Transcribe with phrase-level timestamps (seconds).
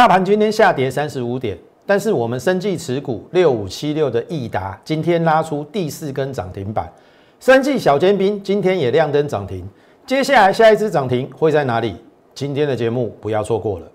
[0.00, 6.90] 大盘今天下跌三十五点，但是我们生技持股六五七六的益达今天拉出第四根涨停板，
[7.38, 9.62] 生技小尖兵今天也亮灯涨停。
[10.06, 11.96] 接下来下一支涨停会在哪里？
[12.34, 13.86] 今天的节目不要错过了。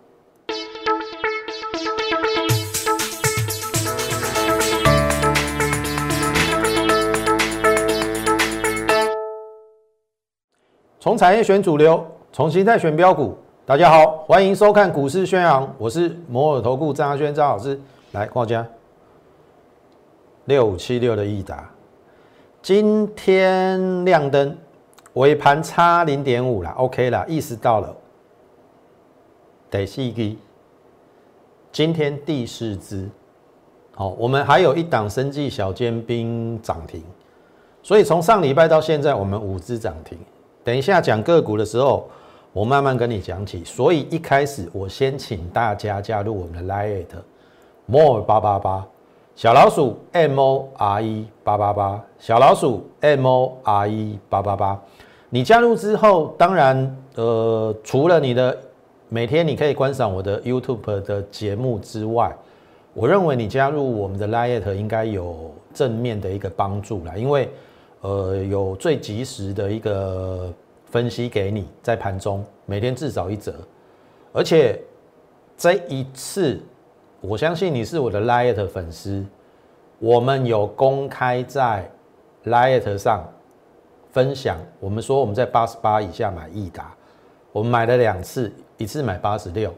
[10.99, 13.35] 从产业选主流，从形态选标股。
[13.67, 17.81] 大家好，欢迎收看股市宣扬，我是摩尔投顾张轩张老师。
[18.11, 18.63] 来，挂家
[20.43, 21.67] 六五七六的益达，
[22.61, 24.55] 今天亮灯，
[25.13, 27.91] 尾盘差零点五了，OK 了，意识到了。
[29.71, 30.37] 得细基，
[31.71, 33.09] 今天第四支，
[33.95, 37.03] 好，我们还有一档生技小尖兵涨停，
[37.81, 40.15] 所以从上礼拜到现在，我们五支涨停。
[40.63, 42.07] 等一下讲个股的时候，
[42.55, 43.61] 我慢慢跟你讲起。
[43.65, 47.17] 所以一开始我先请大家加入我们的 Lite
[47.85, 48.87] More 八八八
[49.35, 54.81] 小老鼠 M O R E 八八八小老鼠 M O R E 八八八。
[55.29, 58.57] 你加入之后，当然呃，除了你的
[59.09, 62.33] 每天你可以观赏我的 YouTube 的节目之外，
[62.93, 67.49] 我认为你加入我们的 Lite 应该有正面的一个帮助啦，因为。
[68.01, 70.53] 呃，有最及时的一个
[70.85, 73.53] 分析给你，在盘中每天至少一折，
[74.31, 74.81] 而且
[75.57, 76.61] 这一次，
[77.21, 79.25] 我相信你是我的 Light 粉丝，
[79.99, 81.89] 我们有公开在
[82.45, 83.23] Light 上
[84.11, 86.95] 分享，我们说我们在八十八以下买益达，
[87.51, 89.73] 我们买了两次，一次买八十六，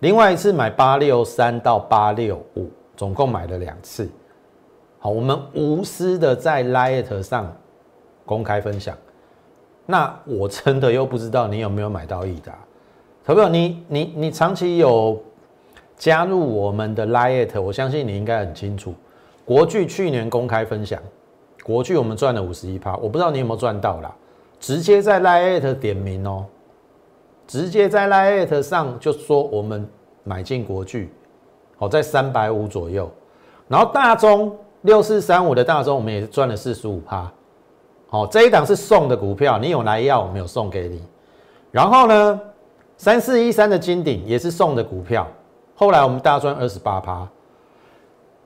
[0.00, 4.08] 另外一次买八六三到八六五，总共买了两次。
[4.98, 7.56] 好，我们无私的在 Light 上。
[8.26, 8.94] 公开分享，
[9.90, 12.52] 那我真的又不知道你有没有买到益达，
[13.24, 15.18] 投票你你你长期有
[15.96, 18.92] 加入我们的 Lite，我相信你应该很清楚。
[19.46, 21.00] 国巨去年公开分享，
[21.64, 24.14] 国巨我们赚了五十一趴，我不知道你有没有赚到啦，
[24.60, 26.44] 直接在 Lite 点名哦，
[27.46, 29.88] 直接在 Lite 上就说我们
[30.22, 31.10] 买进国巨，
[31.78, 33.10] 好在三百五左右，
[33.66, 37.32] 然后大中六四三五的大中我们也是赚了四十五趴。
[38.10, 41.02] 好，这一档是送的股票，你有来要，我们有送给你。
[41.70, 42.40] 然后呢，
[42.96, 45.26] 三四一三的金鼎也是送的股票，
[45.74, 47.28] 后来我们大赚二十八趴。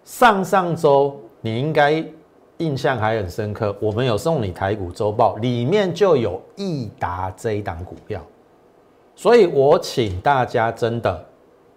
[0.04, 2.04] 上上周你应该
[2.58, 8.20] 印象还很深刻，我们有送你台股周报，里面就有益达这一档股票。
[9.14, 11.24] 所以我请大家真的，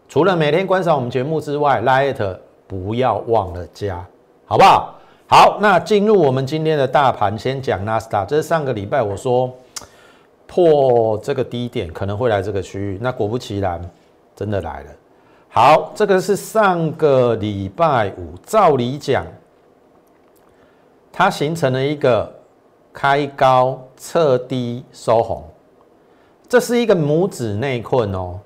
[0.10, 4.04] 除了每天观赏我们节目之外，Light 不要忘了加，
[4.46, 4.96] 好不好？
[5.28, 8.24] 好，那进入我们今天的大盘，先讲纳斯达。
[8.24, 9.52] 这是上个礼拜我说
[10.46, 13.82] 破这个低点可能会来这个区域，那果不其然，
[14.36, 14.90] 真的来了。
[15.50, 19.26] 好，这个是上个礼拜五，照理讲，
[21.12, 22.32] 它形成了一个
[22.94, 25.44] 开高测低收红，
[26.48, 28.40] 这是一个拇指内困哦。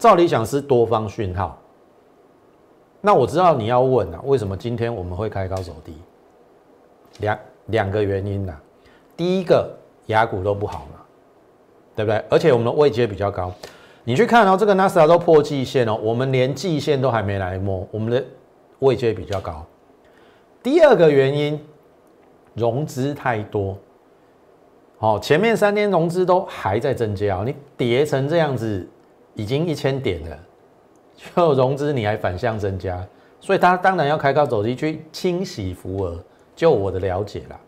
[0.00, 1.56] 照理讲是多方讯号。
[3.00, 5.94] 那我知道你要问啊，为什么今天我们会开高走低？
[7.20, 8.54] 两两个原因呐。
[9.16, 9.70] 第一个，
[10.06, 11.00] 雅股都不好嘛，
[11.94, 12.22] 对不对？
[12.28, 13.52] 而且我们的位阶比较高，
[14.04, 18.22] 你去看哦，这个纳斯达都破季线哦，我们连季线都还没来摸，我们的
[18.80, 19.64] 位阶比较高。
[20.62, 21.58] 第二个原因，
[22.54, 23.78] 融资太多，
[24.98, 28.86] 哦，前面三天融资都还在增加，你跌成这样子，
[29.34, 30.38] 已经一千点了。
[31.16, 33.02] 就融资你还反向增加，
[33.40, 36.22] 所以他当然要开高走低去清洗浮额。
[36.54, 37.60] 就我的了解啦，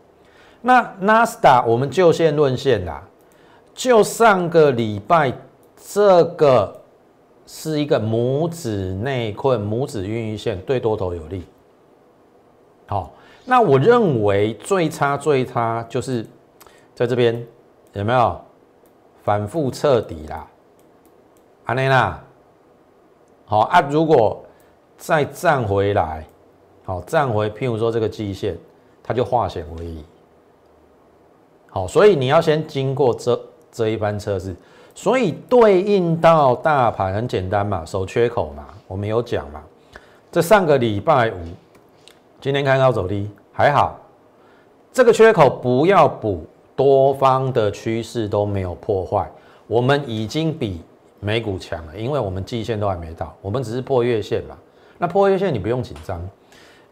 [0.61, 3.03] 那纳斯达我们就线论线啦，
[3.73, 5.31] 就上个礼拜
[5.75, 6.75] 这个
[7.45, 11.45] 是一个拇指内困，拇指孕育线对多头有利。
[12.87, 13.13] 好，
[13.45, 16.25] 那我认为最差最差就是
[16.95, 17.45] 在这边
[17.93, 18.41] 有没有
[19.23, 20.47] 反复彻底啦？
[21.65, 22.19] 安内娜。
[23.49, 24.39] 好啊，如果
[24.95, 26.23] 再站回来，
[26.85, 28.55] 好站回，譬如说这个季线，
[29.01, 30.05] 它就化险为夷。
[31.71, 33.41] 好，所以你要先经过这
[33.71, 34.55] 这一番测试，
[34.93, 39.63] 所以对应到大盘很简单嘛，守缺口嘛，我们有讲嘛。
[40.31, 41.39] 这上个礼拜五，
[42.39, 43.99] 今天开高走低还好，
[44.93, 46.45] 这个缺口不要补，
[46.75, 49.27] 多方的趋势都没有破坏，
[49.65, 50.83] 我们已经比。
[51.19, 54.57] 美股强了，因为我们季线都还没到，我们只是破月线嘛。
[54.97, 56.21] 那破月线你不用紧张，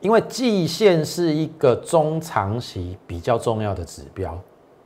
[0.02, 4.40] 因为季线是一个中长期比较重要的指标，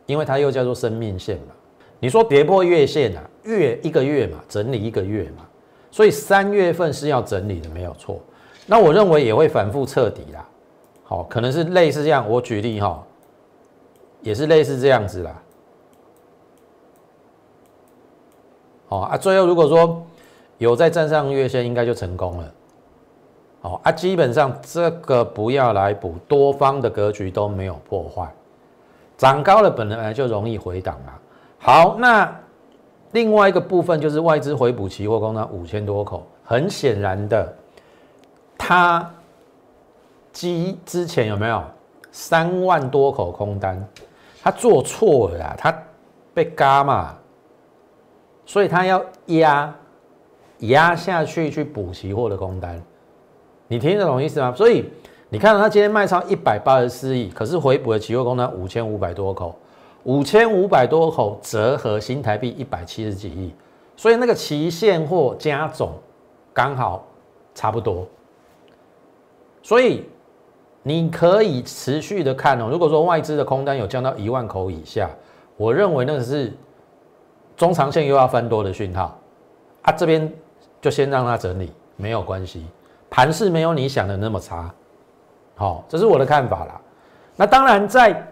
[0.05, 1.53] 因为它又叫做生命线嘛。
[1.99, 5.47] 你说跌破月线啊，月一个月嘛，整理一个月嘛，
[5.91, 8.19] 所以三月份是要整理的，没有错。
[8.67, 10.47] 那我认为也会反复彻底啦，
[11.03, 12.27] 好，可能是类似这样。
[12.29, 13.03] 我举例哈，
[14.21, 15.40] 也是类似这样子啦。
[18.91, 20.05] 哦啊，最后如果说
[20.57, 22.51] 有再站上月线，应该就成功了。
[23.61, 28.29] 哦啊，基本上这个不要来补，多方的格局都没有破坏，
[29.17, 31.15] 涨高了本来就容易回档啊。
[31.57, 32.29] 好，那
[33.13, 37.55] 另外一个部分就是外资回补期货空单五千多口，很显然的。
[38.57, 39.09] 他
[40.33, 41.63] 基之前有没有
[42.11, 43.87] 三万多口空单？
[44.43, 45.73] 他做错了呀，他
[46.33, 47.15] 被嘎嘛，
[48.45, 49.75] 所以他要压
[50.59, 52.81] 压下去去补期货的空单。
[53.67, 54.53] 你听得懂意思吗？
[54.55, 54.85] 所以
[55.29, 59.55] 你看到他今天卖超一百八十四亿，可是回补的期货空单五千五百多口，
[60.03, 63.53] 五千五百多口折合新台币一百七十几亿，
[63.95, 65.93] 所以那个期现货加总
[66.53, 67.07] 刚好
[67.55, 68.05] 差不多。
[69.63, 70.03] 所以
[70.83, 72.67] 你可以持续的看哦。
[72.69, 75.09] 如果说外资的空单有降到一万口以下，
[75.55, 76.51] 我认为那个是
[77.61, 79.15] 中长线又要翻多的讯号
[79.83, 79.91] 啊。
[79.91, 80.33] 这边
[80.81, 82.65] 就先让它整理，没有关系，
[83.07, 84.73] 盘势没有你想的那么差。
[85.53, 86.81] 好，这是我的看法啦。
[87.35, 88.27] 那当然在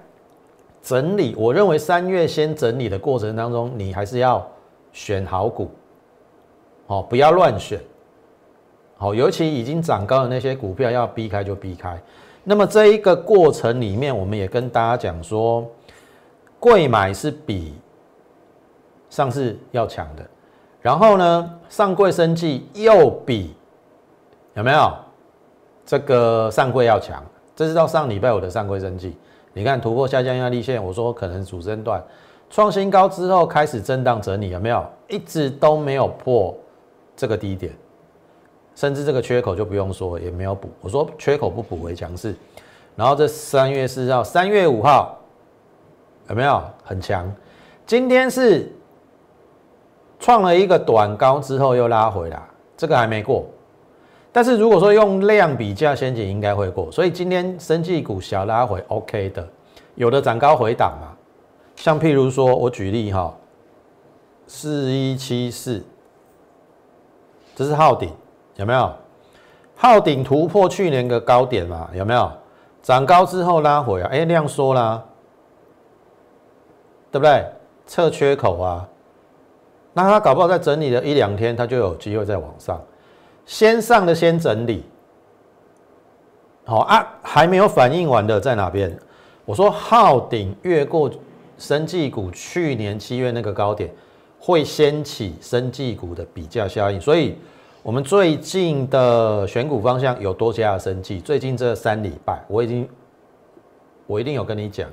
[0.82, 4.44] 整理，我认为三月先整理的过程当中，你还是要
[4.92, 5.70] 选好股，
[6.88, 7.80] 好，不要乱选。
[8.98, 12.02] 好，尤其已经涨高的那些股票要避开就避开。
[12.44, 15.64] 那么这一个过程里面，我们也跟大家讲说，
[16.60, 17.76] 贵买是比
[19.10, 20.26] 上市要强的。
[20.82, 23.54] 然后呢，上柜升绩又比
[24.54, 24.94] 有没有
[25.86, 27.24] 这个上柜要强？
[27.56, 29.18] 这是到上礼拜五的上柜升绩，
[29.52, 32.02] 你看突破下降压力线，我说可能主升段
[32.50, 34.86] 创新高之后开始震荡整理，有没有？
[35.10, 36.56] 一直都没有破
[37.18, 37.74] 这个低点。
[38.76, 40.70] 甚至这个缺口就不用说，也没有补。
[40.80, 42.34] 我说缺口不补为强势，
[42.96, 45.20] 然后这三月四号、三月五号
[46.30, 47.30] 有没有很强？
[47.86, 48.72] 今天是
[50.20, 52.40] 创了一个短高之后又拉回来，
[52.78, 53.46] 这个还没过。
[54.32, 59.48] 但是如果说用量比价先前应该会过，所以今天生技股小拉回 OK 的，
[59.96, 61.16] 有的涨高回档嘛。
[61.76, 63.34] 像譬如说我举例哈，
[64.46, 65.84] 四一七四，
[67.56, 68.14] 这是号顶。
[68.56, 68.94] 有没有
[69.78, 71.90] 号顶突破去年的高点嘛？
[71.94, 72.30] 有没有
[72.82, 74.10] 涨高之后拉回啊？
[74.12, 75.02] 哎，量缩啦，
[77.10, 77.46] 对不对？
[77.88, 78.86] 测缺口啊，
[80.04, 82.82] 那它搞不好在整理了一两天，它就有机会再往上。
[83.46, 84.84] 先上的先整理，
[86.66, 88.96] 好啊，还没有反应完的在哪边？
[89.46, 91.10] 我说号顶越过
[91.58, 93.90] 生技股去年七月那个高点，
[94.40, 97.36] 会掀起生技股的比较效应，所以。
[97.82, 101.22] 我们最近的选股方向有多加的生计。
[101.22, 102.88] 最近这三礼拜，我已经，
[104.06, 104.88] 我一定有跟你讲，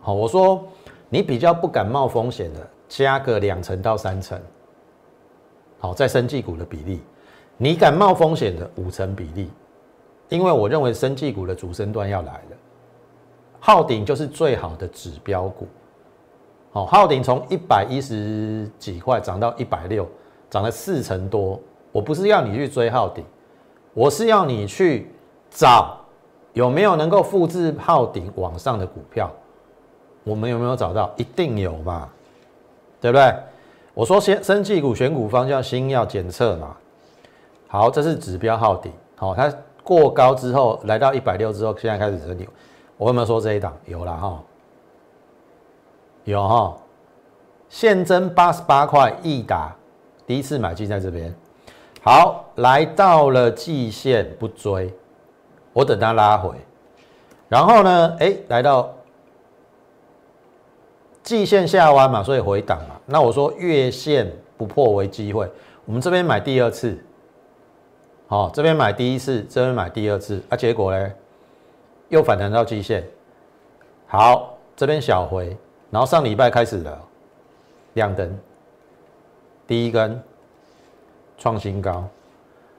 [0.00, 0.64] 好，我说
[1.08, 4.40] 你比较不敢冒风险的，加个两成到三成，
[5.78, 7.02] 好，在生技股的比例，
[7.56, 9.50] 你敢冒风险的五成比例，
[10.28, 12.56] 因为我认为生技股的主升段要来了，
[13.60, 15.66] 昊鼎就是最好的指标股，
[16.72, 20.08] 好，昊鼎从一百一十几块涨到一百六。
[20.48, 21.60] 涨了四成多，
[21.90, 23.24] 我不是要你去追号顶，
[23.92, 25.10] 我是要你去
[25.50, 25.98] 找
[26.52, 29.28] 有没有能够复制号顶往上的股票。
[30.22, 31.12] 我们有没有找到？
[31.16, 32.08] 一定有嘛，
[33.06, 33.36] 对不对？
[33.94, 36.76] 我说先升绩股选股方向新要检测嘛。
[37.68, 38.90] 好，这是指标号底。
[39.14, 39.52] 好，它
[39.84, 42.48] 过高之后来到一百六之后，现在开始整理。
[42.96, 43.72] 我有没有说这一档？
[43.84, 44.42] 有了哈，
[46.24, 46.76] 有哈，
[47.68, 49.72] 现增八十八块一打。
[50.26, 51.32] 第一次买进在这边，
[52.02, 54.92] 好，来到了季线不追，
[55.72, 56.56] 我等它拉回，
[57.48, 58.92] 然后呢，哎，来到
[61.26, 62.94] 季线下弯嘛，所以回档嘛。
[63.04, 65.50] 那我说月线不破为机会，
[65.84, 66.96] 我们这边买第二次，
[68.28, 71.12] 好，这边买第一次，这边买第二次，啊，结果呢，
[72.10, 73.04] 又反弹到季线，
[74.06, 75.56] 好，这边小回，
[75.90, 77.04] 然后上礼拜开始了
[77.94, 78.38] 亮灯。
[79.66, 80.22] 第一根
[81.38, 82.04] 创新高，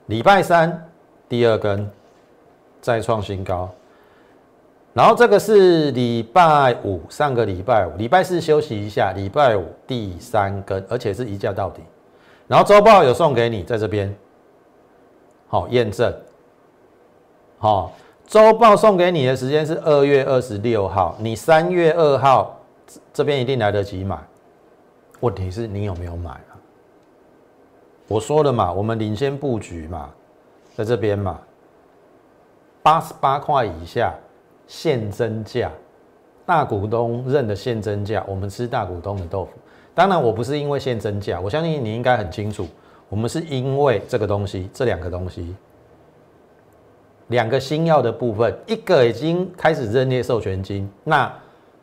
[0.05, 0.89] 礼拜三
[1.27, 1.91] 第二根
[2.79, 3.69] 再创新高，
[4.97, 11.83] 然后这个是礼拜五，上个礼拜五，礼拜四休息一下，礼拜五第三根，而且是一价到底。
[12.47, 14.11] 然后周报有送给你，在这边，
[15.47, 16.11] 好验证，
[17.59, 17.93] 好
[18.25, 22.59] 周报送给你的时间是二月二十六号，你三月二号
[23.13, 24.17] 这边一定来得及买，
[25.19, 26.57] 问题是你有没有买啊？
[28.07, 30.09] 我说了嘛，我们领先布局嘛，
[30.75, 31.39] 在这边嘛，
[32.81, 34.11] 八十八块以下
[34.67, 35.71] 现增价，
[36.45, 39.51] 大股东认的现增价，我们吃大股东的豆腐。
[39.95, 42.67] 当然，我不是因为现增价，我相信你应该很清楚，
[43.09, 45.55] 我们是因为这个东西，这两个东西，
[47.29, 51.33] 两个新药的部分，一个已经开始认列授权金，那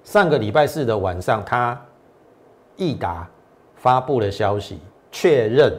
[0.05, 1.81] 上个礼拜四的晚上，他
[2.77, 3.29] 益达
[3.75, 4.79] 发布了消息，
[5.11, 5.73] 确认。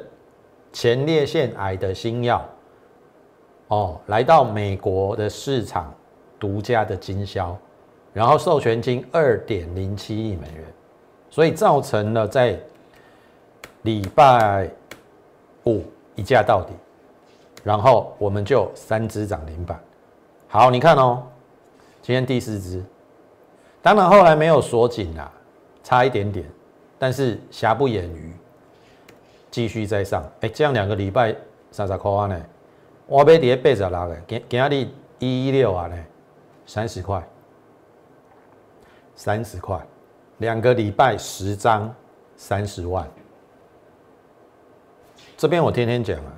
[0.73, 2.45] 前列腺癌的新药，
[3.69, 5.93] 哦，来到美国的市场
[6.39, 7.57] 独家的经销，
[8.13, 10.65] 然后授权金二点零七亿美元，
[11.29, 12.59] 所以造成了在
[13.83, 14.69] 礼拜
[15.65, 15.83] 五
[16.15, 16.73] 一价到底，
[17.63, 19.79] 然后我们就三只涨停板。
[20.47, 21.23] 好，你看哦，
[22.01, 22.83] 今天第四只，
[23.81, 25.31] 当然后来没有锁紧啊，
[25.83, 26.45] 差一点点，
[26.97, 28.33] 但是瑕不掩瑜。
[29.51, 31.33] 继续再上，哎，这样两个礼拜
[31.71, 32.41] 三十块呢，
[33.07, 34.87] 我买跌八十六个，今今日
[35.19, 35.95] 一一六啊呢，
[36.65, 37.23] 三十块，
[39.15, 39.79] 三十块，
[40.37, 41.93] 两个礼拜十张
[42.35, 43.07] 三十万。
[45.37, 46.31] 这边我天天讲啊，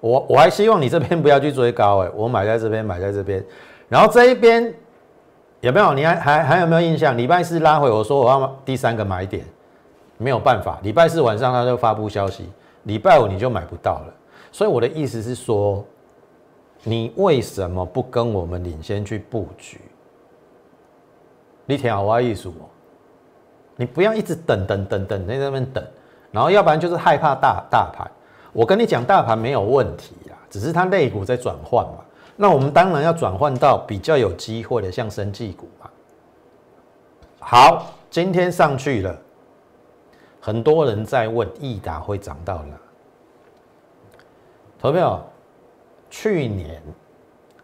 [0.00, 3.44] 我我还希望你这边不要去追高哎，我买在这边，买在这边，
[3.88, 4.74] 然后这一边
[5.60, 5.92] 有没有？
[5.94, 7.16] 你还还还有没有印象？
[7.16, 9.44] 礼拜四拉回，我说我要第三个买点。
[10.18, 12.48] 没有办法，礼拜四晚上他就发布消息，
[12.84, 14.14] 礼拜五你就买不到了。
[14.50, 15.84] 所以我的意思是说，
[16.88, 19.80] 你为什么不跟我们领先去布局？
[21.64, 22.70] 你听好我意思哦，
[23.74, 25.84] 你不要一直等等等等在那边等，
[26.30, 28.08] 然后要不然就是害怕大大盘。
[28.52, 32.04] 我跟你讲，大盘没有问题啦，只是它类股在转换嘛。
[32.36, 35.90] 那我们当然要转换到比较有机会的，像生技股嘛。
[37.40, 39.18] 好，今天上去了。
[40.40, 42.76] 很多人在问益达会涨到哪？
[44.78, 45.28] 投票，
[46.18, 46.82] 去年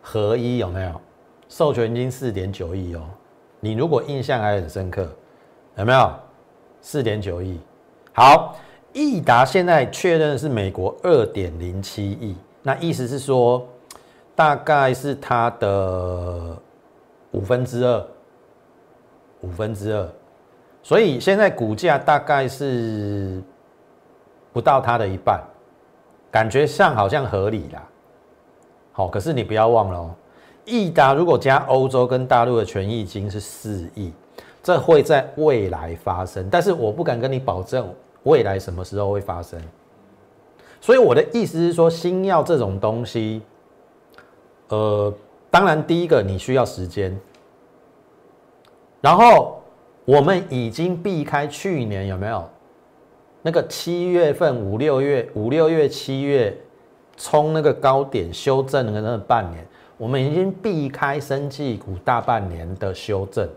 [0.03, 1.01] 合一有没有
[1.49, 3.01] 授权金四点九亿哦？
[3.61, 5.11] 你如果印象还很深刻，
[5.77, 6.13] 有没有
[6.83, 7.59] 四点九亿？
[8.13, 8.55] 好，
[8.93, 13.67] 益达现在确认是美国二点零七亿，那意思是说
[14.35, 16.55] 大概是它的
[17.31, 18.07] 五分之二，
[19.41, 20.07] 五分之二。
[20.83, 23.43] 所以现在股价大概是
[24.53, 25.43] 不到它的一半，
[26.31, 27.83] 感觉上好像合理啦。
[28.93, 30.15] 好，可是你不要忘了哦，
[30.65, 34.13] 益达如果加欧洲跟大陆的权益金是四亿，
[34.63, 39.61] 这会在未来发生，但是我不敢跟你保证未来什么时候会发生。
[40.81, 43.43] 所以我的意思是说，新药这种东西，
[44.69, 45.13] 呃，
[45.51, 47.19] 当然第一个你需要时间，
[49.01, 49.59] 然后。
[50.05, 52.45] 我们已经避开去年有没有
[53.41, 56.53] 那个七月份、五六月、五六月、七月
[57.17, 59.67] 冲那个高点修正的那半年，
[59.97, 63.49] 我们已经避开生技股大半年的修正，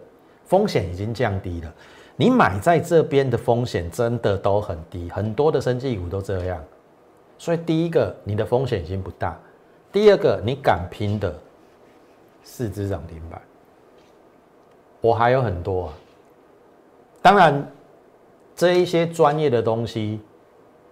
[0.43, 1.73] 风险已经降低了。
[2.17, 6.63] 你买在这边的风险真的都很低，很多的生技股都这样。
[7.37, 9.33] 所以第一个，你的风险已经不大；
[9.91, 11.33] 第二个，你敢拼的
[12.43, 13.41] 四只涨停板，
[15.01, 15.93] 我还有很多啊。
[17.21, 17.67] 当然，
[18.55, 20.21] 这一些专业的东西，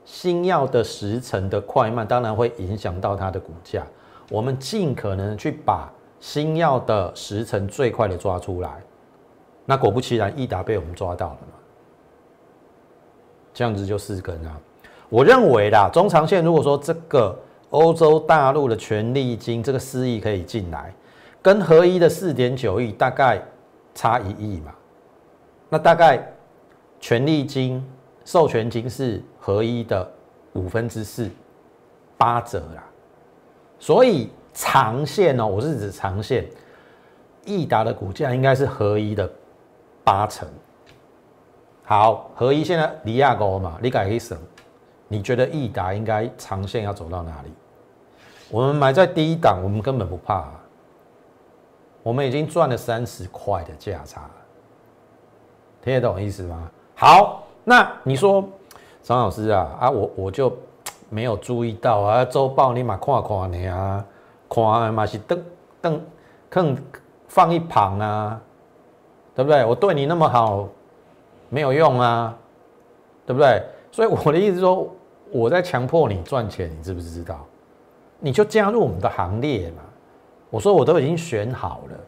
[0.06, 3.86] 新药的时程的快慢，当然会影响到它的股价。
[4.30, 8.82] 我们尽可能去把新药的时程最快的抓出来。
[9.66, 11.54] 那果不其然，益达被我们抓到了嘛？
[13.54, 14.60] 这样子就四根啊。
[15.10, 17.38] 我认为啦，中长线如果说这个
[17.70, 20.94] 欧洲大陆的权利金这个四亿可以进来，
[21.42, 23.42] 跟合一的四点九亿大概
[23.94, 24.74] 差一亿嘛。
[25.70, 26.34] 那大概
[27.00, 27.86] 权利金、
[28.26, 30.10] 授权金是合一的
[30.54, 31.30] 五分之四，
[32.18, 32.84] 八折啦。
[33.80, 36.46] 所以长线呢，我是指长线，
[37.46, 39.30] 益达的股价应该是合一的
[40.04, 40.48] 八成。
[41.84, 44.38] 好，合一现在离亚高嘛，你改一省，
[45.10, 47.52] 你觉得益达应该长线要走到哪里？
[48.50, 50.50] 我们买在第一档，我们根本不怕，
[52.02, 54.30] 我们已经赚了三十块的价差。
[55.82, 56.72] 听得懂意思吗？
[56.96, 58.44] 好，那你说
[59.02, 60.52] 张老师啊啊，我我就
[61.10, 64.06] 没有注意到啊，周报你嘛看看你啊，
[64.50, 65.44] 看嘛是等
[65.82, 66.02] 等，
[66.50, 66.78] 更
[67.28, 68.42] 放一旁啊，
[69.36, 69.64] 对不对？
[69.66, 70.68] 我对你那么好，
[71.50, 72.36] 没有用啊，
[73.26, 73.62] 对不对？
[73.92, 74.90] 所以我的意思说，
[75.32, 77.40] 我在强迫你赚钱，你知不知道？
[78.20, 79.84] 你就加入我们的行列嘛。
[80.50, 82.00] 我说我都已经选好了，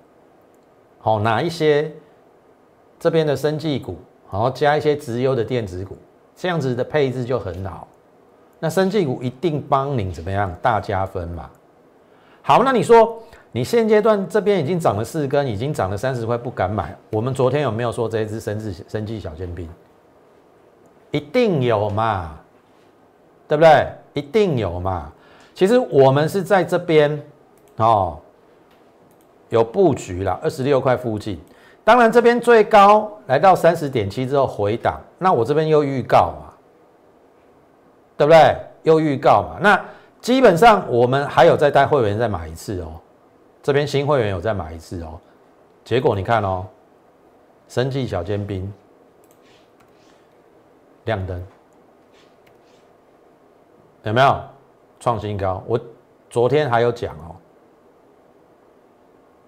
[1.00, 1.92] 好哪一些？
[2.98, 3.98] 这边的生技股，
[4.32, 5.96] 然后加一些直优的电子股，
[6.36, 7.88] 这样子的配置就很好。
[8.60, 11.50] 那生技股一定帮你怎么样大加分嘛？
[12.42, 16.96] 好，那你说你现阶段这边已经涨了四根，已经涨了三十块，不敢买。
[17.12, 19.70] 我们昨天有没有说这一只生技生技小尖兵？
[21.12, 22.38] 一定有嘛？
[23.48, 23.88] 对不对？
[24.14, 25.12] 一定有嘛？
[25.54, 27.22] 其实我们是在这边
[27.78, 28.20] 哦，
[29.50, 31.40] 有布局了，二十六块附近。
[31.86, 36.54] 当然这边最高来到三十点七之后回档，那我这边又预告嘛，
[38.18, 38.58] 对不对？
[38.84, 39.58] 又预告嘛。
[39.62, 39.80] 那
[40.20, 43.00] 基本上我们还有再带会员再买一次哦，
[43.62, 45.20] 这边新会员有再买一次哦。
[45.84, 46.66] 结果你看哦，
[47.68, 48.72] 生气小尖兵
[51.06, 51.46] 亮灯。
[54.04, 54.40] 有没有
[55.00, 55.64] 创新高？
[55.68, 55.80] 我
[56.30, 57.36] 昨天还有讲哦，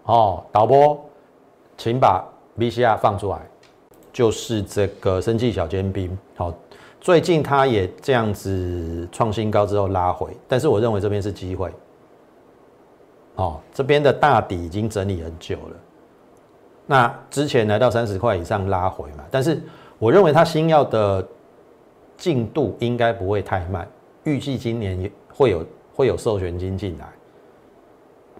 [0.03, 1.06] 哦，导播，
[1.77, 2.23] 请把
[2.57, 3.39] VCR 放出来，
[4.11, 6.17] 就是这个生气小尖兵。
[6.35, 6.51] 好，
[6.99, 11.71] 最近它也这样子创新高之后拉回，但是我认为这边是机会。
[13.35, 15.75] 哦，这边的大底已经整理很久了，
[16.87, 19.61] 那之前来到三十块以上拉回嘛，但是
[19.99, 21.23] 我认为它新药的
[22.17, 23.87] 进度应该不会太慢。
[24.23, 25.65] 预计今年会有
[25.95, 27.07] 会有授权金进来，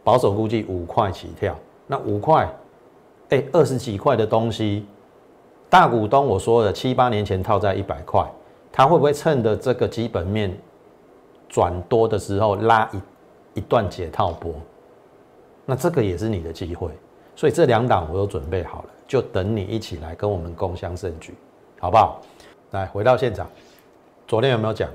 [0.03, 1.56] 保守估计五块起跳。
[1.86, 2.51] 那五块，
[3.29, 4.86] 哎，二十几块的东西，
[5.69, 8.25] 大股东我说的七八年前套在一百块，
[8.72, 10.57] 他会不会趁着这个基本面
[11.50, 14.53] 转多的时候拉一一段解套波？
[15.65, 16.89] 那这个也是你的机会。
[17.36, 21.36] 所以这两档我都准备好了，就等你一起来跟我们共襄盛举，
[21.79, 22.19] 好不好？
[22.72, 23.48] 来，回到现场，
[24.27, 24.89] 昨天有没有讲？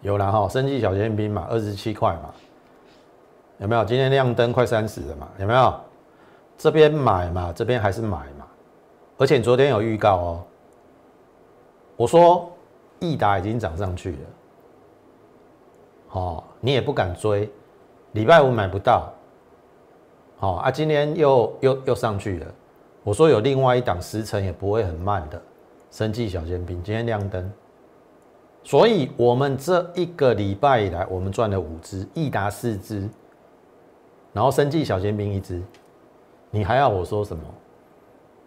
[0.00, 2.34] 有了哈，生技小尖兵嘛，二十七块嘛，
[3.58, 3.84] 有没有？
[3.84, 5.74] 今天亮灯快三十了嘛，有没有？
[6.60, 8.46] 这边买嘛，这边还是买嘛，
[9.16, 10.44] 而且昨天有预告哦，
[11.96, 12.52] 我说
[12.98, 14.18] 益达已经涨上去了，
[16.10, 17.50] 哦，你也不敢追，
[18.12, 19.10] 礼拜五买不到，
[20.40, 22.54] 哦啊，今天又又又上去了，
[23.04, 25.40] 我说有另外一档时程也不会很慢的，
[25.90, 27.50] 生技小尖兵今天亮灯。
[28.62, 33.08] 所以，我们这一个礼拜以来，我们赚了五只，益达四只，
[34.34, 35.62] 然后生计小尖兵一只，
[36.50, 37.42] 你还要我说什么？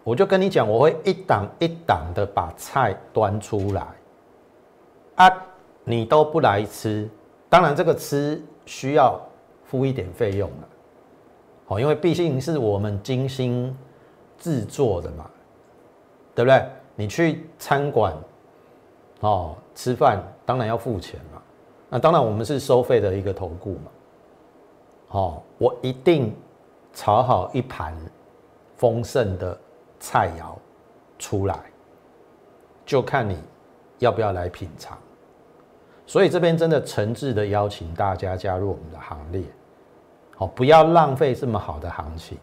[0.02, 3.86] 我就跟你讲，我会一档一档的把菜端出来，
[5.16, 5.42] 啊，
[5.84, 7.08] 你都不来吃，
[7.48, 9.20] 当然这个吃需要
[9.64, 10.68] 付一点费用了，
[11.66, 13.74] 好，因为毕竟是我们精心
[14.38, 15.30] 制作的嘛，
[16.34, 16.66] 对不对？
[16.94, 18.14] 你去餐馆。
[19.20, 21.40] 哦，吃饭当然要付钱嘛。
[21.88, 23.90] 那当然，我们是收费的一个投顾嘛。
[25.08, 26.34] 哦，我一定
[26.94, 27.94] 炒好一盘
[28.76, 29.58] 丰盛的
[30.00, 30.56] 菜肴
[31.18, 31.58] 出来，
[32.86, 33.38] 就看你
[33.98, 34.96] 要不要来品尝。
[36.06, 39.42] 所以这边真的诚挚的邀请大家加入我们的行列。
[40.36, 42.38] 好，不要浪费这么好的行情，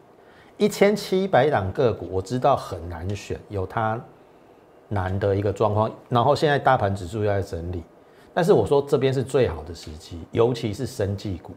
[0.57, 3.99] 一千七百档个股，我知道很难选，有它。
[4.93, 7.81] 难的一个状况，然后现在大盘指数又在整理，
[8.33, 11.53] 但是我说这边是最好的时机，尤其是生技股，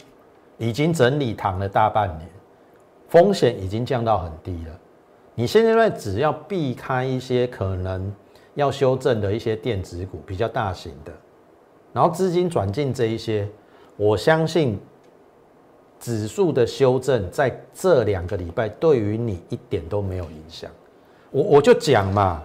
[0.57, 2.31] 已经整理躺了大半年，
[3.09, 4.79] 风险已经降到很低了。
[5.35, 8.13] 你现在只要避开一些可能
[8.55, 11.13] 要修正的一些电子股，比较大型的，
[11.93, 13.49] 然后资金转进这一些，
[13.97, 14.79] 我相信
[15.99, 20.71] 指数的修正在这两个礼拜对于你一点都没有影响。
[21.31, 22.43] 我我就讲嘛。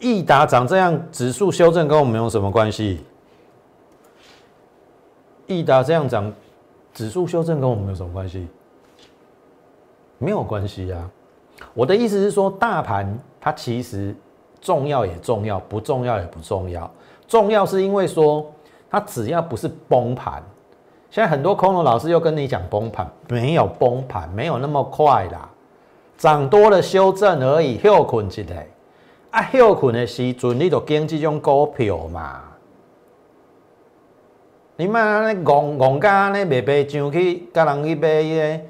[0.00, 3.00] 益达涨这样，指数修正跟我们有什么关系？
[5.46, 6.30] 益达这样涨，
[6.92, 8.46] 指数修正跟我们有什么关系？
[10.18, 11.10] 没有关系呀。
[11.72, 14.14] 我的意思是说，大盘它其实
[14.60, 16.90] 重要也重要，不重要也不重要。
[17.26, 18.44] 重要是因为说，
[18.90, 20.42] 它只要不是崩盘，
[21.10, 25.48] 现在很多空头老师又跟你讲崩盘，没有崩盘，没有那么快啦，
[26.16, 28.42] 涨多了修正而已，休困一下。
[29.30, 32.42] 啊，休困的时阵，你就跟这种股票嘛。
[34.76, 38.64] 你莫安尼戆戆家安尼卖卖上去，甲人去买迄个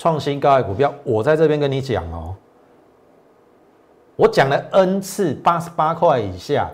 [0.00, 0.90] 创新高的股票。
[1.04, 2.34] 我在这边跟你讲哦，
[4.16, 6.70] 我讲了 N 次，八十八块以下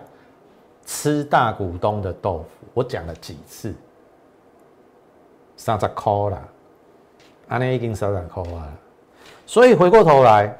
[0.85, 3.75] 吃大股东的豆腐，我讲了几次？
[5.57, 6.41] 三十块啦，
[7.49, 8.73] 安尼已经三十块啊。
[9.45, 10.57] 所以回过头来，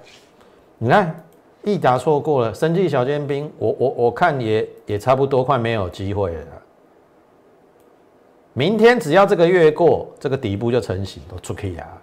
[0.77, 1.23] 你看。
[1.63, 6.45] 益达错过了，生技小尖兵，我我我看也也差不多快没有机会了。
[8.53, 11.96] 明天只要这个月过，这个底部就成型，都出去了。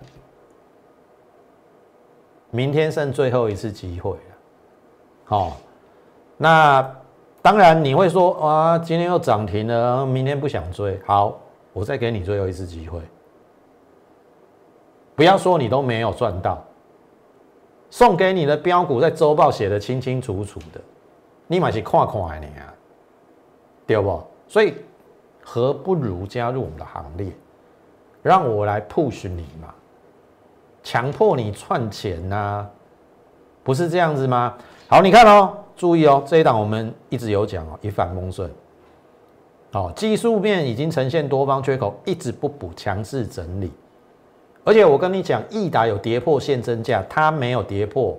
[2.55, 4.19] 明天剩最后一次机会了。
[5.25, 5.57] 好，
[6.37, 6.89] 那
[7.43, 11.37] 当然你会说啊，今天又涨停了，明天不想追，好，
[11.73, 13.01] 我再给你最后一次机会。
[15.17, 16.63] 不要说你都没有赚到，
[17.91, 20.81] 送给你的标股在周报写的清清楚楚的，
[21.49, 22.73] 你买是看看你啊，
[23.85, 24.23] 对不？
[24.47, 24.75] 所以
[25.43, 27.33] 何不如加入我们的行列，
[28.23, 29.75] 让我来 push 你嘛，
[30.85, 32.65] 强迫你赚钱呐，
[33.65, 34.55] 不是这样子吗？
[34.87, 35.57] 好，你看哦。
[35.77, 38.49] 注意哦，这一档我们一直有讲哦，一帆风顺。
[39.73, 43.73] 哦，技术面已经呈现多方缺口，一直不补，强势整理。
[44.63, 48.17] 而且我跟你讲，易达有跌破现增价，它没有跌破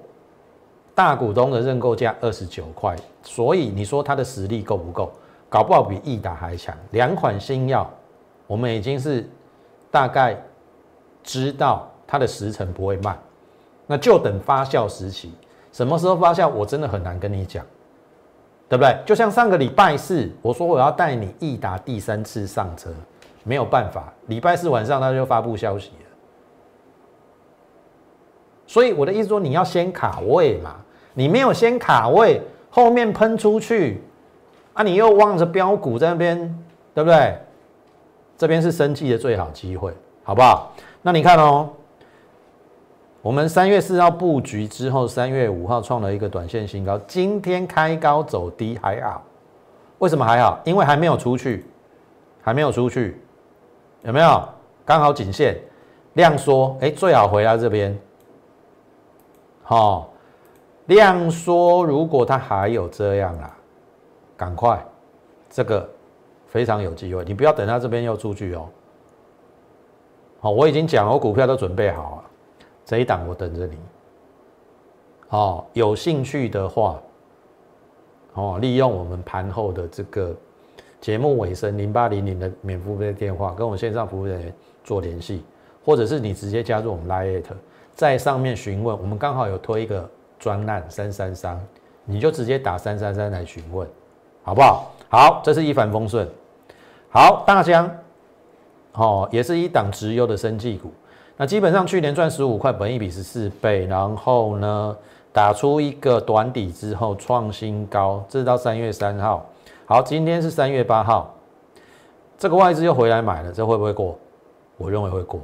[0.93, 5.09] 大股东的认购价二十九块，所以你说它的实力够不够？
[5.47, 6.75] 搞不好比易达还强。
[6.91, 7.89] 两款新药，
[8.47, 9.25] 我们已经是
[9.89, 10.37] 大概
[11.23, 13.17] 知道它的时程不会慢，
[13.87, 15.33] 那就等发酵时期。
[15.71, 17.65] 什么时候发酵，我真的很难跟你讲，
[18.69, 18.97] 对不对？
[19.05, 22.89] 就像上个礼拜四，我说我要带你益达第三次上车，
[23.43, 26.05] 没有办法，礼拜四晚上他就发布消息了。
[28.65, 30.77] 所以我的意思说，你要先卡位嘛，
[31.13, 34.01] 你没有先卡位，后面喷出去，
[34.73, 36.37] 啊，你又望着标股在那边，
[36.93, 37.37] 对不对？
[38.37, 40.71] 这边是升绩的最好机会，好不好？
[41.01, 41.69] 那你看哦。
[43.25, 46.95] 我们三月四号布局之后，三月五号创了一个短线新高。
[47.07, 49.23] 今天开高走低还好，
[49.97, 50.59] 为什么还好？
[50.63, 51.65] 因为还没有出去，
[52.43, 53.19] 还没有出去，
[54.03, 54.47] 有没有？
[54.85, 55.57] 刚好颈线
[56.13, 57.97] 量缩，哎，最好回来这边。
[59.63, 60.11] 好，
[60.85, 63.57] 量缩，如果它还有这样啊，
[64.37, 64.79] 赶快，
[65.49, 65.89] 这个
[66.45, 67.25] 非常有机会。
[67.25, 68.69] 你不要等它这边又出去哦。
[70.41, 72.23] 好，我已经讲，我股票都准备好了。
[72.85, 73.77] 这一档我等着你，
[75.29, 77.01] 哦，有兴趣的话，
[78.35, 80.35] 哦，利用我们盘后的这个
[81.01, 85.43] 节目尾声零八零零的免付费电话，跟我线上服务人员做联系，
[85.83, 87.41] 或者是你直接加入我们 Line，
[87.95, 91.59] 在上面询问，我们刚好有推一个专案三三三，
[92.03, 93.87] 你就直接打三三三来询问，
[94.43, 94.91] 好不好？
[95.09, 96.29] 好，这是一帆风顺，
[97.09, 97.89] 好，大江，
[98.93, 100.91] 哦，也是一档直优的生技股。
[101.37, 104.97] 那基本上去年赚十五块，本益比十四倍，然后呢
[105.33, 109.45] 打出一个短底之后创新高，这是到三月三号。
[109.85, 111.35] 好，今天是三月八号，
[112.37, 114.17] 这个外资又回来买了，这会不会过？
[114.77, 115.41] 我认为会过。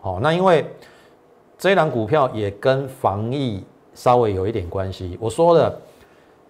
[0.00, 0.66] 好，那因为
[1.56, 5.16] 这一档股票也跟防疫稍微有一点关系。
[5.18, 5.74] 我说了，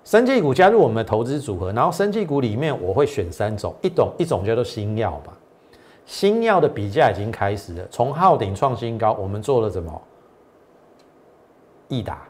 [0.04, 5.32] 生技股加入我们的投资组合，然后生技股里面我会选三种，一种一种叫做新药吧。
[6.06, 10.00] 新药的比价已经开始了，从昊鼎创新高，我们做了什么？
[11.88, 12.26] 益达，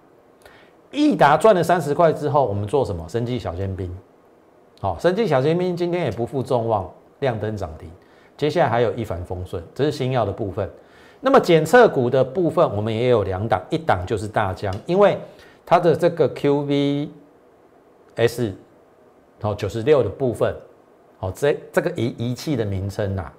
[0.90, 3.06] 益达赚了三十块之后，我们做什么？
[3.08, 3.94] 生技小尖兵，
[4.80, 7.90] 好，生技小尖兵今天也不负众望，亮灯涨停。
[8.36, 10.70] 接下来还有一帆风顺，这是新药的部分。
[11.20, 15.18] 那么检测股的部分，我们也有两档，一档就是大疆，因为
[15.64, 17.10] 它的这个 QVS
[19.40, 20.54] 好九十六的部分，
[21.18, 23.32] 好这这个仪仪器的名称呐。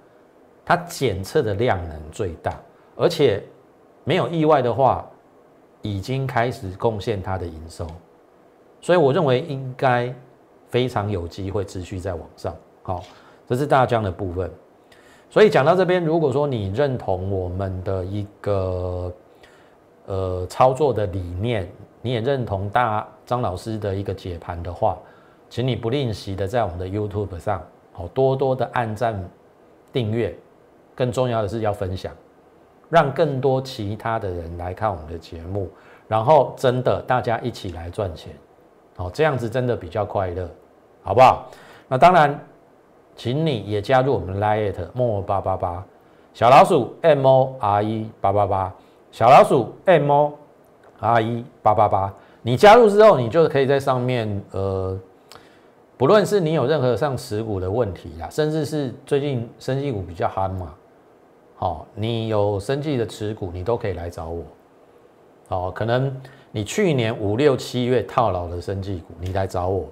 [0.68, 2.54] 它检测的量能最大，
[2.98, 3.42] 而且
[4.04, 5.10] 没有意外的话，
[5.82, 7.88] 已经开始贡献它的营收，
[8.82, 10.14] 所以我认为应该
[10.68, 12.54] 非常有机会持续在往上。
[12.84, 13.02] 好，
[13.48, 14.52] 这是大疆的部分。
[15.30, 19.14] 所以讲到这边，如果说你认同我们的一个
[20.06, 21.66] 呃操作的理念，
[22.02, 24.98] 你也认同大张老师的一个解盘的话，
[25.50, 29.18] 请你不吝惜的在我们的 YouTube 上，好多多的按赞、
[29.94, 30.38] 订阅。
[30.98, 32.12] 更重要的是要分享，
[32.90, 35.70] 让更多其他的人来看我们的节目，
[36.08, 38.34] 然后真的大家一起来赚钱，
[38.96, 40.50] 哦，这样子真的比较快乐，
[41.04, 41.48] 好不好？
[41.88, 42.38] 那当然，
[43.16, 45.86] 请你也加入我们 Lite 莫八八八
[46.34, 48.74] 小老鼠 M O R E 八八八
[49.12, 50.34] 小老鼠 M O
[51.00, 55.00] R E 八八八，你加入之后，你就可以在上面呃。
[56.00, 60.72] 不论是你有任何上持股的问题啦，甚至是最近生技股比较憨嘛。
[61.60, 64.44] 好，你有生计的持股，你都可以来找我。
[65.50, 66.16] 好，可能
[66.52, 69.88] 你去年五六七月套牢的生计股，你来找我，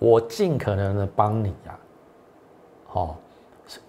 [0.00, 1.78] 我尽可能的帮你呀。
[2.88, 3.16] 好，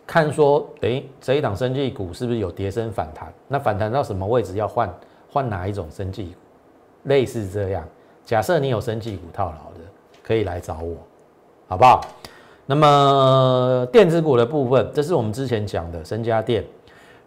[0.06, 3.34] 看说，哎，这一档生计股是不是有跌升反弹？
[3.48, 4.88] 那反弹到什么位置要换？
[5.32, 6.36] 换哪一种生计股？
[7.06, 7.84] 类似这样。
[8.24, 9.80] 假设你有生计股套牢的，
[10.22, 10.96] 可以来找我，
[11.68, 12.02] 好不好？
[12.66, 16.64] 那么电子股的部分，这是我们之前讲的深家电，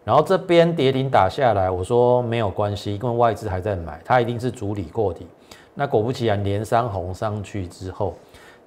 [0.03, 5.27] 然后这边跌停打下来，我说没有关系，因为外资还在买，它一定是主理过底。
[5.73, 8.15] 那果不其然，连三红上去之后，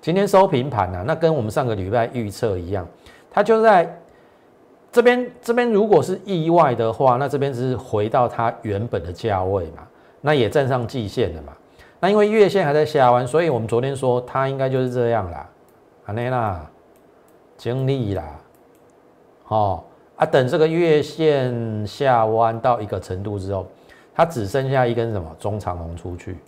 [0.01, 2.87] 今天收平盘啊，那跟我们上个礼拜预测一样，
[3.31, 3.99] 它就在
[4.93, 5.29] 这边。
[5.41, 9.89] 这边如果是意外的话，那这边只是回到它原本的价位嘛，
[10.21, 11.53] 那也站上季线了嘛。
[11.99, 15.49] 那因为月线还在下弯，所以我们昨天说它应该就是这样啦，
[16.09, 16.67] 安内啦，
[17.59, 18.41] 经历啦，
[19.49, 19.85] 哦。
[20.17, 23.67] 啊，等这个月线下弯到一个程度之后，
[24.15, 26.39] 它只剩下一根什么中长红出去，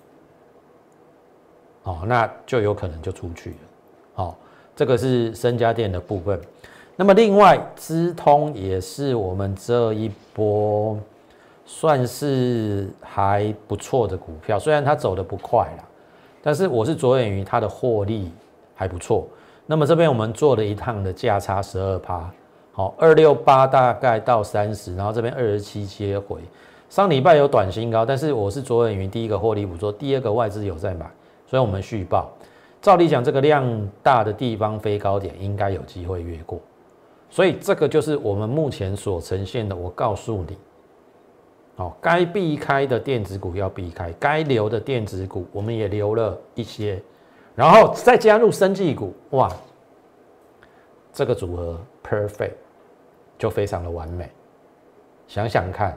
[1.83, 3.57] 哦，那就有可能就出去了。
[4.15, 4.39] 好，
[4.75, 6.41] 这个是深家电的部分。
[6.97, 10.99] 那么另外，资通也是我们这一波
[11.67, 15.85] 算是还不错的股票，虽然它走的不快啦，
[16.41, 18.33] 但是我是着眼于它的获利
[18.75, 19.29] 还不错。
[19.71, 22.29] 那么这边我们做了一趟的价差十二趴。
[22.73, 26.41] 好，二六八大概到三十，然后这边二十七接回。
[26.89, 31.09] 上礼拜有短新高，但是我是着眼于第一个获利捕捉，第二个外资有在买，
[31.47, 32.29] 所以我们续报。
[32.83, 36.59] 照理讲，这个量大的地方飞高点应该有机会越过，
[37.29, 39.77] 所以这个就是我们目前所呈现的。
[39.77, 40.59] 我告诉你，
[41.77, 47.01] 好，该避开的电子股要避开，该留的电子股我们也留了一些，
[47.55, 49.51] 然后再加入生技股，哇，
[51.13, 51.81] 这个组合。
[52.03, 52.55] Perfect，
[53.39, 54.29] 就非常的完美。
[55.29, 55.97] 想想看，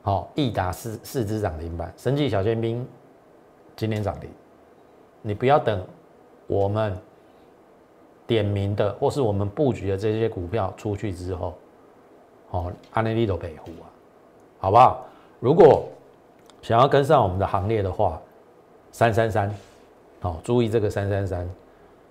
[0.00, 2.88] 好，益达四四只涨停板，神奇小尖兵
[3.76, 4.30] 今天涨停。
[5.20, 5.84] 你不要等
[6.46, 6.96] 我们
[8.26, 11.54] 点名的或是我们布局的这些股票出去之后，
[12.50, 13.84] 哦，安内利都北湖啊，
[14.60, 15.04] 好不好？
[15.38, 15.86] 如果
[16.62, 18.18] 想要跟上我们的行列的话，
[18.90, 19.54] 三三三，
[20.24, 21.46] 好，注意这个三三三。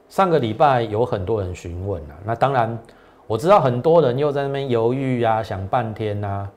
[0.08, 2.78] 上个礼拜有很多人询问啊，那当然
[3.26, 6.48] 我知道很多人又在那边犹豫啊，想半天呐。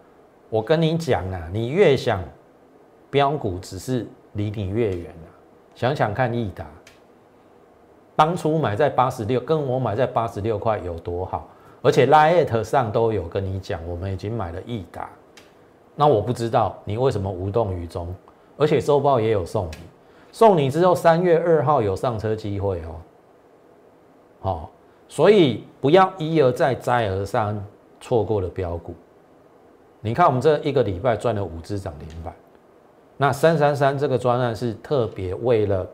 [0.50, 2.22] 我跟你讲啊，你越想
[3.08, 5.32] 标股，只是离你越远啊。
[5.74, 6.66] 想想看，益达
[8.14, 11.48] 当初买在八十六，跟我买在八十六块有多好，
[11.80, 15.08] 而且 Lite 上都有跟你讲，我们已经买了益达。
[15.94, 18.14] 那我不知道你为什么无动于衷，
[18.58, 19.78] 而且周报也有送你，
[20.36, 23.00] 送你之后三月二号有上车机会哦。
[24.38, 24.70] 好，
[25.08, 27.58] 所以不要一而再、再而三
[28.02, 28.94] 错过了标股。
[30.02, 32.34] 你看，我们这一个礼拜赚了五只涨停板。
[33.16, 35.88] 那三三三这个专案是特别为了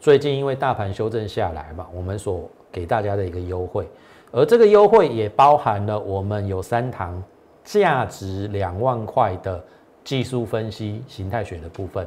[0.00, 3.88] 最近因为大盘修正下来嘛，我们所给大家的一个优惠。
[4.32, 7.22] 而这个优惠也包含了我们有三堂
[7.62, 9.62] 价值两万块的
[10.02, 12.04] 技术分析、形态学的部分，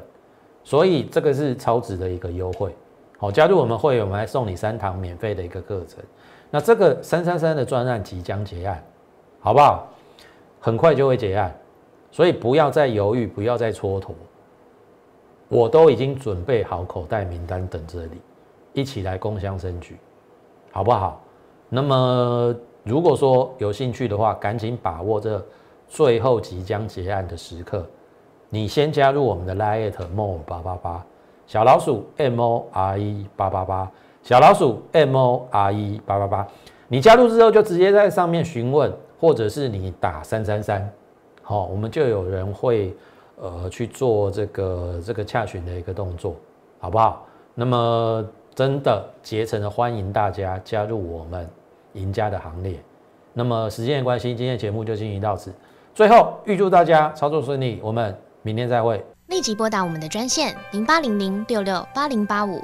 [0.67, 2.75] 所以这个是超值的一个优惠。
[3.17, 6.03] 好，加入我们会员，我们还送你三堂免费的一个课程。
[6.51, 8.83] 那这个三三三的专案即将结案，
[9.39, 9.87] 好不好？
[10.59, 11.57] 很快就会结案，
[12.11, 14.11] 所以不要再犹豫，不要再蹉跎。
[15.47, 18.19] 我都已经准备好口袋名单等着你，
[18.73, 19.95] 一起来共襄盛举，
[20.73, 21.23] 好不好？
[21.69, 22.53] 那么
[22.83, 25.41] 如果说有兴趣的话，赶紧把握这
[25.87, 27.87] 最后即将结案的时刻，
[28.49, 31.05] 你先加入我们的 Lite More 八八八。
[31.45, 33.89] 小老鼠 M O R E 八八八，
[34.21, 36.45] 小老鼠 M O R E 八八八，
[36.89, 40.91] 你加入之后就直接在上面询问，或者是你打三三三，
[41.41, 42.93] 好，我们就有人会
[43.39, 46.35] 呃去做这个这个洽询的一个动作，
[46.79, 47.25] 好不好？
[47.55, 51.49] 那么真的竭诚的欢迎大家加入我们
[51.93, 52.77] 赢家的行列。
[53.31, 55.53] 那么时间的关系，今天节目就进行到此，
[55.95, 58.13] 最后预祝大家操作顺利，我们
[58.47, 59.03] 明天再会。
[59.27, 62.63] 立即拨打我们的专线零八零零六六八零八五